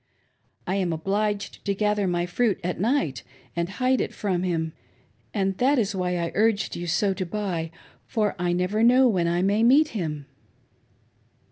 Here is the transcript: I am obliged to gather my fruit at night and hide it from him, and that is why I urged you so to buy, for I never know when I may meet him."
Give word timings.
I 0.65 0.77
am 0.77 0.91
obliged 0.91 1.63
to 1.63 1.75
gather 1.75 2.07
my 2.07 2.25
fruit 2.25 2.59
at 2.63 2.79
night 2.79 3.21
and 3.55 3.69
hide 3.69 4.01
it 4.01 4.15
from 4.15 4.41
him, 4.41 4.73
and 5.31 5.55
that 5.59 5.77
is 5.77 5.93
why 5.93 6.17
I 6.17 6.31
urged 6.33 6.75
you 6.75 6.87
so 6.87 7.13
to 7.13 7.23
buy, 7.23 7.69
for 8.07 8.35
I 8.39 8.51
never 8.51 8.81
know 8.81 9.07
when 9.07 9.27
I 9.27 9.43
may 9.43 9.61
meet 9.61 9.89
him." 9.89 10.25